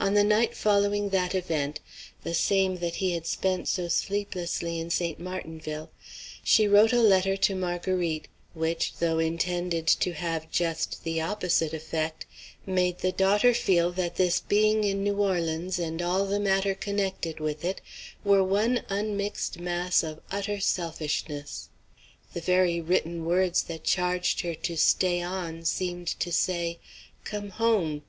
On 0.00 0.14
the 0.14 0.24
night 0.24 0.56
following 0.56 1.10
that 1.10 1.34
event, 1.34 1.78
the 2.22 2.32
same 2.32 2.78
that 2.78 2.94
he 2.94 3.12
had 3.12 3.26
spent 3.26 3.68
so 3.68 3.86
sleeplessly 3.88 4.78
in 4.80 4.88
St. 4.88 5.20
Martinville, 5.20 5.90
she 6.42 6.66
wrote 6.66 6.94
a 6.94 7.02
letter 7.02 7.36
to 7.36 7.54
Marguerite, 7.54 8.28
which, 8.54 8.94
though 8.94 9.18
intended 9.18 9.86
to 9.86 10.14
have 10.14 10.50
just 10.50 11.04
the 11.04 11.20
opposite 11.20 11.74
effect, 11.74 12.24
made 12.64 13.00
the 13.00 13.12
daughter 13.12 13.52
feel 13.52 13.92
that 13.92 14.16
this 14.16 14.40
being 14.40 14.84
in 14.84 15.04
New 15.04 15.16
Orleans, 15.18 15.78
and 15.78 16.00
all 16.00 16.24
the 16.24 16.40
matter 16.40 16.74
connected 16.74 17.38
with 17.38 17.62
it, 17.62 17.82
were 18.24 18.42
one 18.42 18.82
unmixed 18.88 19.58
mass 19.58 20.02
of 20.02 20.22
utter 20.30 20.60
selfishness. 20.60 21.68
The 22.32 22.40
very 22.40 22.80
written 22.80 23.26
words 23.26 23.64
that 23.64 23.84
charged 23.84 24.40
her 24.40 24.54
to 24.54 24.78
stay 24.78 25.20
on 25.20 25.66
seemed 25.66 26.06
to 26.20 26.32
say, 26.32 26.78
"Come 27.24 27.50
home!" 27.50 28.04